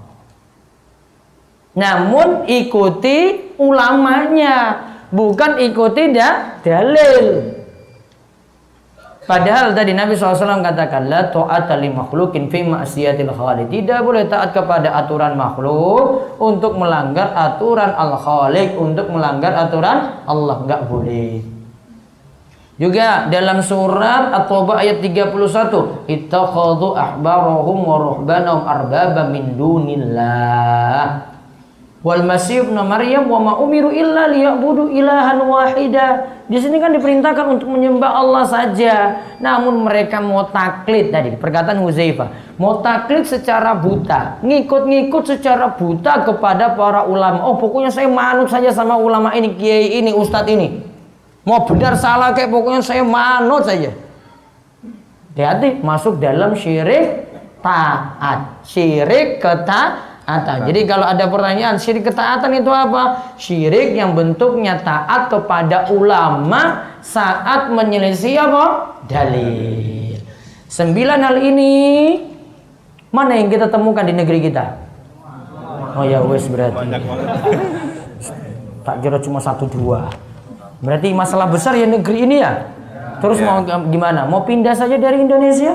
[1.75, 4.79] Namun ikuti ulamanya,
[5.11, 7.54] bukan ikuti dah dalil.
[9.25, 13.73] Padahal tadi Nabi SAW katakan la ta'ata li makhlukin fi ma'siyatil khaliq.
[13.73, 20.81] Tidak boleh taat kepada aturan makhluk untuk melanggar aturan al-khaliq, untuk melanggar aturan Allah enggak
[20.85, 21.41] boleh.
[22.75, 31.34] Juga dalam surat At-Taubah ayat 31, ittakhadhu ahbarahum wa ruhbanahum arbaba min dunillah.
[32.05, 36.37] Wal Masih ibn Maryam wa ma umiru illa liya'budu ilahan wahida.
[36.45, 39.25] Di sini kan diperintahkan untuk menyembah Allah saja.
[39.41, 42.61] Namun mereka mau taklid tadi, perkataan Huzaifah.
[42.61, 47.41] Mau taklid secara buta, ngikut-ngikut secara buta kepada para ulama.
[47.41, 50.85] Oh, pokoknya saya manut saja sama ulama ini, kiai ini, ustadz ini.
[51.41, 53.89] Mau benar salah kayak pokoknya saya manut saja.
[55.33, 57.33] Hati-hati masuk dalam syirik
[57.65, 58.61] taat.
[58.61, 60.65] Syirik ketaatan ketaatan.
[60.65, 63.33] Jadi kalau ada pertanyaan syirik ketaatan itu apa?
[63.37, 68.65] Syirik yang bentuknya taat kepada ulama saat menyelisih apa?
[69.05, 70.17] Dalil.
[70.65, 71.73] Sembilan hal ini
[73.13, 74.65] mana yang kita temukan di negeri kita?
[75.95, 76.85] Oh ya wes berarti.
[78.85, 80.13] Tak kira cuma satu dua.
[80.77, 82.69] Berarti masalah besar ya negeri ini ya.
[83.17, 83.49] Terus ya.
[83.49, 84.29] mau gimana?
[84.29, 85.73] Mau pindah saja dari Indonesia?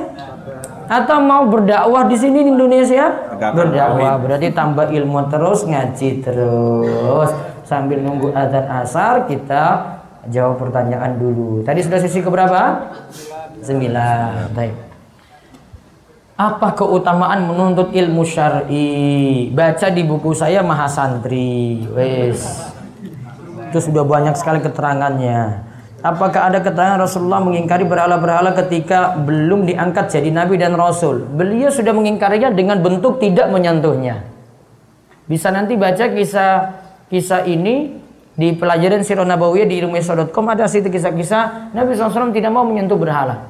[0.90, 3.30] Atau mau berdakwah di sini di Indonesia?
[3.38, 4.18] Berdakwah.
[4.18, 7.30] berarti tambah ilmu terus ngaji terus.
[7.62, 9.86] Sambil nunggu adzan asar kita
[10.26, 11.62] jawab pertanyaan dulu.
[11.62, 12.90] Tadi sudah sesi keberapa?
[13.62, 14.50] Sembilan.
[14.50, 14.74] Baik.
[16.34, 19.46] Apa keutamaan menuntut ilmu syar'i?
[19.54, 21.86] Baca di buku saya Mahasantri.
[21.94, 22.42] Wes.
[23.70, 25.69] Itu sudah banyak sekali keterangannya
[26.00, 31.28] Apakah ada keterangan Rasulullah mengingkari berhala-berhala ketika belum diangkat jadi nabi dan rasul?
[31.28, 34.24] Beliau sudah mengingkarinya dengan bentuk tidak menyentuhnya.
[35.28, 36.52] Bisa nanti baca kisah
[37.12, 38.00] kisah ini
[38.32, 43.44] di pelajaran Sirah Nabawiyah di ilmuisa.com ada situ kisah-kisah Nabi SAW tidak mau menyentuh berhala.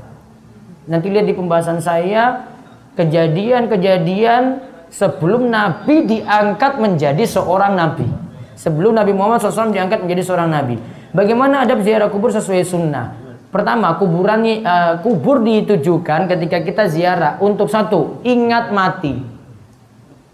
[0.90, 2.50] Nanti lihat di pembahasan saya
[2.98, 4.58] kejadian-kejadian
[4.90, 8.10] sebelum Nabi diangkat menjadi seorang Nabi.
[8.58, 10.99] Sebelum Nabi Muhammad SAW diangkat menjadi seorang Nabi.
[11.10, 13.18] Bagaimana adab ziarah kubur sesuai sunnah?
[13.50, 19.18] Pertama, kuburan uh, kubur ditujukan ketika kita ziarah untuk satu, ingat mati.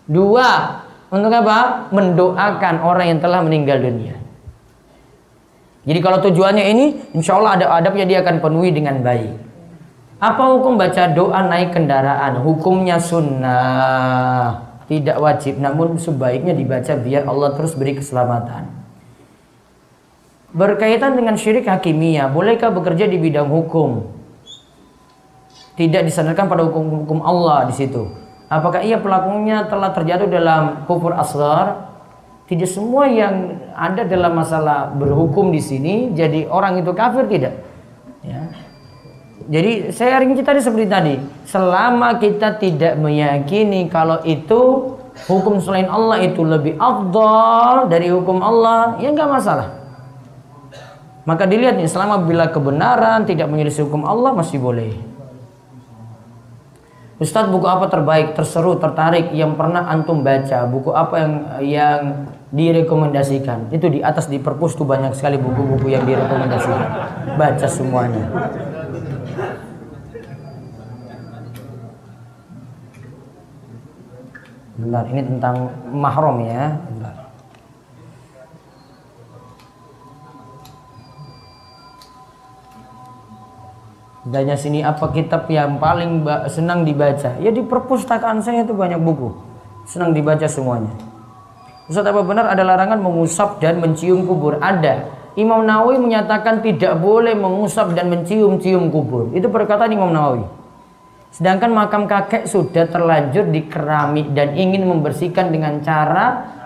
[0.04, 1.88] Dua, untuk apa?
[1.96, 4.20] Mendoakan orang yang telah meninggal dunia.
[5.88, 6.86] Jadi kalau tujuannya ini,
[7.16, 9.32] insya Allah ada adabnya dia akan penuhi dengan baik.
[10.20, 12.44] Apa hukum baca doa naik kendaraan?
[12.44, 14.60] Hukumnya sunnah,
[14.92, 18.75] tidak wajib, namun sebaiknya dibaca biar Allah terus beri keselamatan.
[20.54, 24.06] Berkaitan dengan syirik hakimiyah, bolehkah bekerja di bidang hukum?
[25.74, 28.08] Tidak disandarkan pada hukum-hukum Allah di situ.
[28.46, 31.90] Apakah ia pelakunya telah terjatuh dalam kufur asgar?
[32.46, 37.58] Tidak semua yang ada dalam masalah berhukum di sini jadi orang itu kafir tidak.
[38.22, 38.54] Ya.
[39.46, 41.14] Jadi saya rinci tadi seperti tadi,
[41.46, 44.94] selama kita tidak meyakini kalau itu
[45.26, 49.85] hukum selain Allah itu lebih afdal dari hukum Allah, ya enggak masalah.
[51.26, 54.94] Maka dilihat nih selama bila kebenaran tidak menyelisih hukum Allah masih boleh.
[57.18, 60.68] Ustadz buku apa terbaik, terseru, tertarik yang pernah antum baca?
[60.70, 61.32] Buku apa yang
[61.64, 62.00] yang
[62.54, 63.74] direkomendasikan?
[63.74, 66.88] Itu di atas di perpus tuh banyak sekali buku-buku yang direkomendasikan.
[67.34, 68.24] Baca semuanya.
[74.76, 76.76] Benar, ini tentang mahram ya.
[76.84, 77.25] Benar.
[84.26, 87.38] Danya sini apa kitab yang paling senang dibaca?
[87.38, 89.30] Ya di perpustakaan saya itu banyak buku.
[89.86, 90.90] Senang dibaca semuanya.
[91.86, 94.58] Ustaz apa benar ada larangan mengusap dan mencium kubur?
[94.58, 95.06] Ada.
[95.38, 99.30] Imam Nawawi menyatakan tidak boleh mengusap dan mencium-cium kubur.
[99.30, 100.42] Itu perkataan Imam Nawawi.
[101.30, 106.56] Sedangkan makam kakek sudah terlanjur di keramik dan ingin membersihkan dengan cara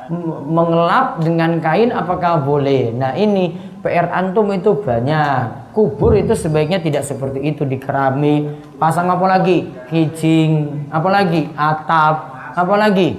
[0.46, 2.94] mengelap dengan kain apakah boleh?
[2.94, 3.52] Nah ini
[3.84, 9.70] PR antum itu banyak kubur itu sebaiknya tidak seperti itu di keramik pasang apa lagi?
[9.90, 10.86] Kijing.
[10.90, 11.50] Apa lagi?
[11.54, 12.16] Atap.
[12.54, 13.18] Apa lagi?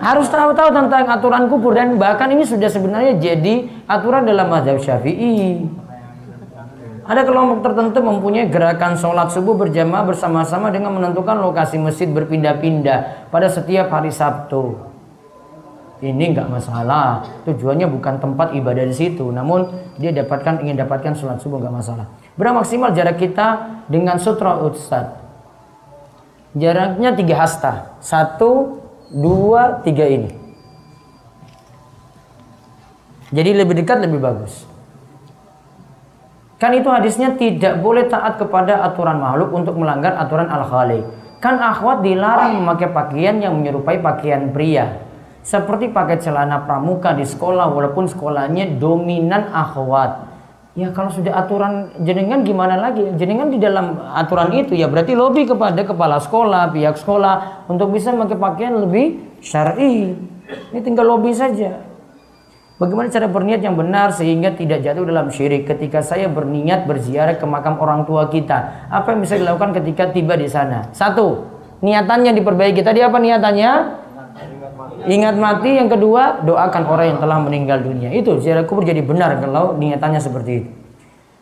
[0.00, 5.68] Harus tahu-tahu tentang aturan kubur dan bahkan ini sudah sebenarnya jadi aturan dalam mazhab syafi'i.
[7.04, 13.50] Ada kelompok tertentu mempunyai gerakan sholat subuh berjamaah bersama-sama dengan menentukan lokasi masjid berpindah-pindah pada
[13.50, 14.89] setiap hari Sabtu
[16.00, 17.24] ini nggak masalah.
[17.44, 19.68] Tujuannya bukan tempat ibadah di situ namun
[20.00, 22.08] dia dapatkan ingin dapatkan sholat subuh nggak masalah.
[22.34, 25.20] Berapa maksimal jarak kita dengan sutra ustad
[26.56, 28.00] jaraknya tiga hasta.
[28.00, 28.80] Satu
[29.12, 30.32] dua tiga ini.
[33.30, 34.66] Jadi lebih dekat lebih bagus.
[36.58, 41.08] Kan itu hadisnya tidak boleh taat kepada aturan makhluk untuk melanggar aturan al-khaliq.
[41.40, 45.09] Kan akhwat dilarang memakai pakaian yang menyerupai pakaian pria
[45.40, 50.30] seperti pakai celana pramuka di sekolah walaupun sekolahnya dominan akhwat
[50.78, 53.02] Ya kalau sudah aturan jenengan gimana lagi?
[53.18, 58.14] Jenengan di dalam aturan itu ya berarti lobby kepada kepala sekolah, pihak sekolah untuk bisa
[58.14, 60.14] memakai pakaian lebih syar'i.
[60.70, 61.90] Ini tinggal lobby saja.
[62.78, 67.44] Bagaimana cara berniat yang benar sehingga tidak jatuh dalam syirik ketika saya berniat berziarah ke
[67.44, 68.88] makam orang tua kita?
[68.88, 70.88] Apa yang bisa dilakukan ketika tiba di sana?
[70.94, 71.50] Satu,
[71.84, 72.80] niatannya diperbaiki.
[72.80, 73.99] Tadi apa niatannya?
[75.10, 75.74] Ingat mati.
[75.74, 78.14] Yang kedua, doakan orang yang telah meninggal dunia.
[78.14, 80.70] Itu ziarah kubur jadi benar kalau niatannya seperti itu.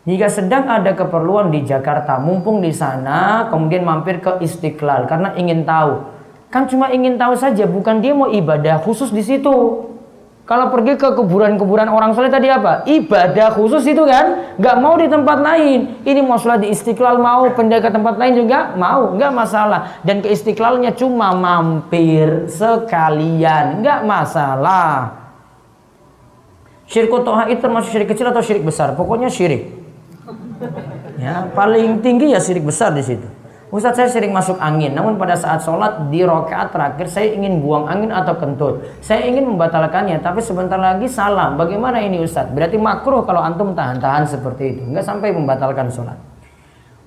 [0.08, 5.68] Jika sedang ada keperluan di Jakarta, mumpung di sana, kemudian mampir ke Istiqlal karena ingin
[5.68, 6.00] tahu.
[6.48, 9.84] Kan cuma ingin tahu saja, bukan dia mau ibadah khusus di situ.
[10.48, 12.80] Kalau pergi ke kuburan-kuburan orang soleh tadi apa?
[12.88, 14.56] Ibadah khusus itu kan?
[14.56, 16.00] Gak mau di tempat lain.
[16.08, 20.00] Ini mau sholat di istiqlal mau, pindah ke tempat lain juga mau, nggak masalah.
[20.00, 25.20] Dan ke istiqlalnya cuma mampir sekalian, nggak masalah.
[26.88, 28.96] Syirik toha itu termasuk syirik kecil atau syirik besar?
[28.96, 29.68] Pokoknya syirik.
[31.20, 33.28] Ya, paling tinggi ya syirik besar di situ.
[33.68, 37.84] Ustaz saya sering masuk angin, namun pada saat sholat di rokaat terakhir saya ingin buang
[37.84, 38.80] angin atau kentut.
[39.04, 41.60] Saya ingin membatalkannya, tapi sebentar lagi salam.
[41.60, 42.48] Bagaimana ini Ustaz?
[42.48, 46.16] Berarti makruh kalau antum tahan-tahan seperti itu, nggak sampai membatalkan sholat.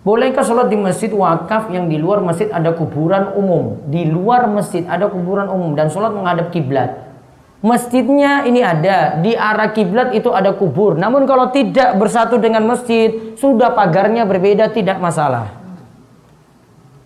[0.06, 3.82] Bolehkah sholat di masjid wakaf yang di luar masjid ada kuburan umum?
[3.90, 7.10] Di luar masjid ada kuburan umum dan sholat menghadap kiblat.
[7.66, 10.94] Masjidnya ini ada, di arah kiblat itu ada kubur.
[10.98, 15.61] Namun kalau tidak bersatu dengan masjid, sudah pagarnya berbeda tidak masalah.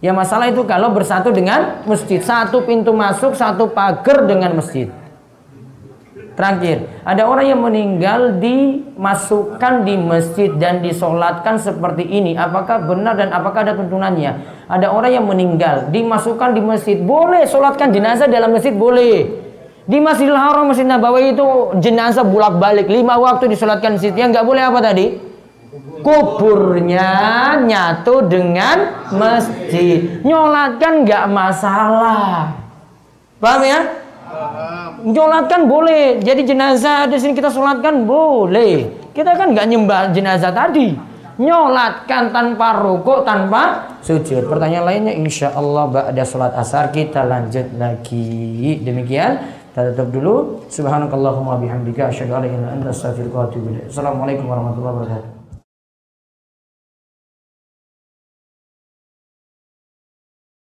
[0.06, 2.22] Ya masalah itu kalau bersatu dengan masjid.
[2.22, 4.86] Satu pintu masuk, satu pagar dengan masjid.
[6.38, 12.38] Terakhir, ada orang yang meninggal dimasukkan di masjid dan disolatkan seperti ini.
[12.38, 14.46] Apakah benar dan apakah ada tuntunannya?
[14.70, 19.42] Ada orang yang meninggal dimasukkan di masjid, boleh solatkan jenazah dalam masjid boleh.
[19.90, 21.46] Di Masjidil Haram, Masjid Nabawi itu
[21.82, 24.18] jenazah bulak balik lima waktu disolatkan di situ.
[24.18, 25.35] Yang nggak boleh apa tadi?
[26.06, 27.10] Kuburnya
[27.66, 30.22] nyatu dengan masjid.
[30.22, 32.54] Nyolatkan nggak masalah.
[33.42, 33.80] Paham ya?
[35.02, 36.22] Nyolatkan boleh.
[36.22, 39.10] Jadi jenazah di sini kita sholatkan boleh.
[39.18, 40.94] Kita kan nggak nyembah jenazah tadi.
[41.36, 44.48] Nyolatkan tanpa rukuk, tanpa sujud.
[44.48, 48.80] Pertanyaan lainnya insya Allah ada sholat asar kita lanjut lagi.
[48.86, 49.42] Demikian.
[49.76, 50.36] Kita tutup dulu.
[50.72, 53.92] Subhanakallahumma bihamdika asyhadu an la ilaha illa anta astaghfiruka wa atubu ilaik.
[53.92, 55.35] Assalamualaikum warahmatullahi wabarakatuh.